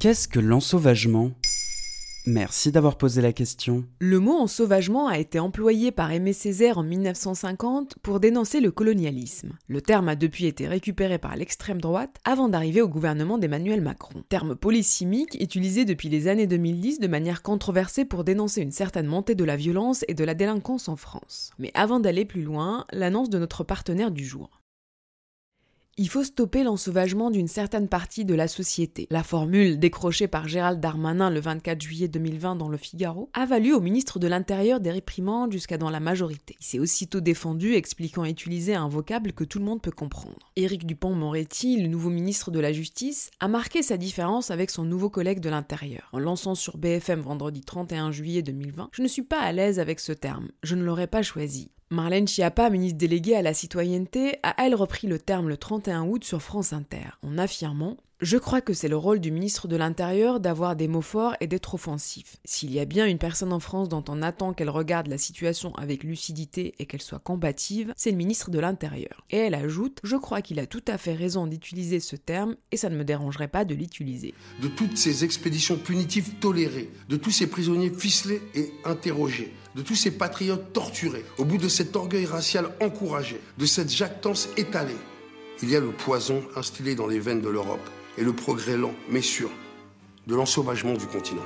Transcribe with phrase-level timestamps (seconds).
[0.00, 1.32] Qu'est-ce que l'ensauvagement?
[2.24, 3.84] Merci d'avoir posé la question.
[3.98, 9.54] Le mot ensauvagement a été employé par Aimé Césaire en 1950 pour dénoncer le colonialisme.
[9.66, 14.22] Le terme a depuis été récupéré par l'extrême droite avant d'arriver au gouvernement d'Emmanuel Macron.
[14.28, 19.34] Terme polysémique utilisé depuis les années 2010 de manière controversée pour dénoncer une certaine montée
[19.34, 21.50] de la violence et de la délinquance en France.
[21.58, 24.57] Mais avant d'aller plus loin, l'annonce de notre partenaire du jour.
[26.00, 29.08] Il faut stopper l'ensauvagement d'une certaine partie de la société.
[29.10, 33.74] La formule décrochée par Gérald Darmanin le 24 juillet 2020 dans Le Figaro a valu
[33.74, 36.54] au ministre de l'Intérieur des réprimandes jusqu'à dans la majorité.
[36.60, 40.52] Il s'est aussitôt défendu expliquant utiliser un vocable que tout le monde peut comprendre.
[40.54, 45.10] Éric Dupont-Moretti, le nouveau ministre de la Justice, a marqué sa différence avec son nouveau
[45.10, 46.10] collègue de l'Intérieur.
[46.12, 49.98] En lançant sur BFM vendredi 31 juillet 2020, je ne suis pas à l'aise avec
[49.98, 50.50] ce terme.
[50.62, 51.72] Je ne l'aurais pas choisi.
[51.90, 56.22] Marlène Schiappa, ministre déléguée à la citoyenneté, a elle repris le terme le 31 août
[56.22, 60.40] sur France Inter, en affirmant je crois que c'est le rôle du ministre de l'Intérieur
[60.40, 62.38] d'avoir des mots forts et d'être offensif.
[62.44, 65.72] S'il y a bien une personne en France dont on attend qu'elle regarde la situation
[65.76, 69.24] avec lucidité et qu'elle soit combative, c'est le ministre de l'Intérieur.
[69.30, 72.76] Et elle ajoute Je crois qu'il a tout à fait raison d'utiliser ce terme et
[72.76, 74.34] ça ne me dérangerait pas de l'utiliser.
[74.62, 79.94] De toutes ces expéditions punitives tolérées, de tous ces prisonniers ficelés et interrogés, de tous
[79.94, 84.96] ces patriotes torturés, au bout de cet orgueil racial encouragé, de cette jactance étalée,
[85.62, 87.88] il y a le poison instillé dans les veines de l'Europe
[88.18, 89.50] et le progrès lent, mais sûr,
[90.26, 91.42] de l'ensauvagement du continent.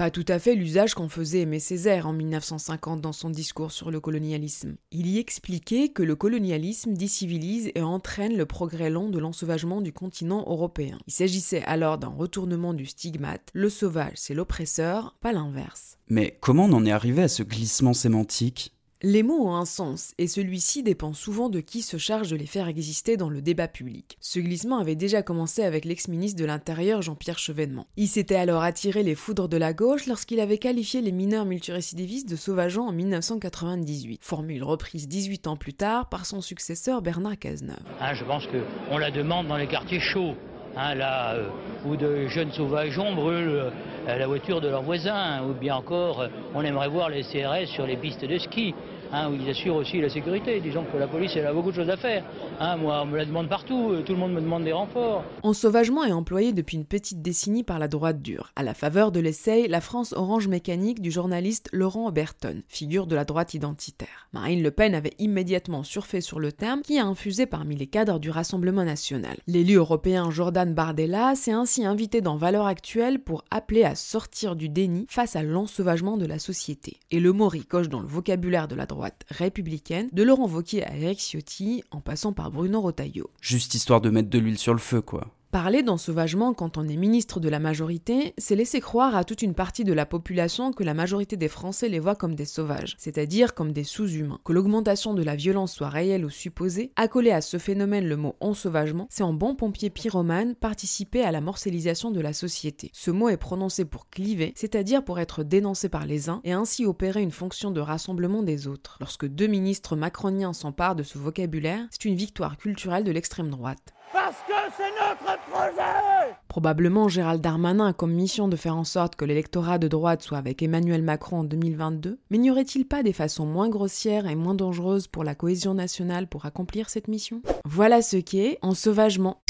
[0.00, 3.90] Pas tout à fait l'usage qu'en faisait Aimé Césaire en 1950 dans son discours sur
[3.90, 4.76] le colonialisme.
[4.92, 9.92] Il y expliquait que le colonialisme décivilise et entraîne le progrès lent de l'ensauvagement du
[9.92, 10.96] continent européen.
[11.06, 15.98] Il s'agissait alors d'un retournement du stigmate, le sauvage c'est l'oppresseur, pas l'inverse.
[16.08, 18.72] Mais comment on en est arrivé à ce glissement sémantique?
[19.02, 22.44] Les mots ont un sens, et celui-ci dépend souvent de qui se charge de les
[22.44, 24.18] faire exister dans le débat public.
[24.20, 27.86] Ce glissement avait déjà commencé avec l'ex-ministre de l'Intérieur Jean-Pierre Chevènement.
[27.96, 32.28] Il s'était alors attiré les foudres de la gauche lorsqu'il avait qualifié les mineurs multirécidivistes
[32.28, 37.78] de sauvageants en 1998, formule reprise 18 ans plus tard par son successeur Bernard Cazeneuve.
[38.00, 40.34] Ah, je pense qu'on la demande dans les quartiers chauds.
[40.76, 41.48] Hein, euh,
[41.84, 43.70] où de jeunes sauvageons brûlent euh,
[44.06, 47.86] la voiture de leurs voisins, ou bien encore euh, on aimerait voir les CRS sur
[47.86, 48.74] les pistes de ski.
[49.12, 50.60] Hein, où ils assurent aussi la sécurité.
[50.60, 52.22] Disons que la police elle a beaucoup de choses à faire.
[52.60, 55.24] Hein, moi, on me la demande partout, tout le monde me demande des renforts.
[55.42, 58.52] Ensauvagement est employé depuis une petite décennie par la droite dure.
[58.54, 63.16] À la faveur de l'essai La France orange mécanique du journaliste Laurent Oberton, figure de
[63.16, 64.28] la droite identitaire.
[64.32, 68.20] Marine Le Pen avait immédiatement surfait sur le terme qui a infusé parmi les cadres
[68.20, 69.38] du Rassemblement national.
[69.48, 74.68] L'élu européen Jordan Bardella s'est ainsi invité dans Valeurs actuelles pour appeler à sortir du
[74.68, 76.98] déni face à l'ensauvagement de la société.
[77.10, 80.96] Et le mot ricoche dans le vocabulaire de la droite républicaine, de Laurent Wauquiez à
[80.96, 83.30] Eric Ciotti, en passant par Bruno Rotaillot.
[83.40, 85.28] Juste histoire de mettre de l'huile sur le feu, quoi.
[85.50, 89.54] Parler d'ensauvagement quand on est ministre de la majorité, c'est laisser croire à toute une
[89.54, 93.52] partie de la population que la majorité des Français les voit comme des sauvages, c'est-à-dire
[93.52, 94.38] comme des sous-humains.
[94.44, 98.36] Que l'augmentation de la violence soit réelle ou supposée, accoler à ce phénomène le mot
[98.38, 102.92] ensauvagement, c'est en bon pompier pyromane participer à la morcellisation de la société.
[102.94, 106.86] Ce mot est prononcé pour cliver, c'est-à-dire pour être dénoncé par les uns et ainsi
[106.86, 108.98] opérer une fonction de rassemblement des autres.
[109.00, 113.94] Lorsque deux ministres macroniens s'emparent de ce vocabulaire, c'est une victoire culturelle de l'extrême droite.
[114.12, 119.14] Parce que c'est notre projet Probablement Gérald Darmanin a comme mission de faire en sorte
[119.14, 123.12] que l'électorat de droite soit avec Emmanuel Macron en 2022, mais n'y aurait-il pas des
[123.12, 127.40] façons moins grossières et moins dangereuses pour la cohésion nationale pour accomplir cette mission?
[127.64, 129.40] Voilà ce qu'est en sauvagement.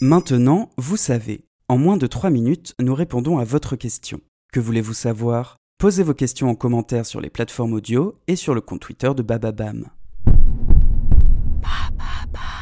[0.00, 1.44] Maintenant, vous savez.
[1.68, 4.20] En moins de 3 minutes, nous répondons à votre question.
[4.52, 5.58] Que voulez-vous savoir?
[5.78, 9.22] Posez vos questions en commentaire sur les plateformes audio et sur le compte Twitter de
[9.22, 9.88] Bababam.
[11.60, 12.61] Bababam.